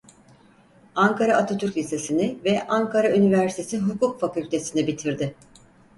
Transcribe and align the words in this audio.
Ankara 0.95 1.35
Atatürk 1.37 1.77
Lisesini 1.77 2.39
ve 2.45 2.67
Ankara 2.67 3.09
Üniversitesi 3.11 3.79
Hukuk 3.79 4.19
Fakültesini 4.19 4.87
bitirdi. 4.87 5.35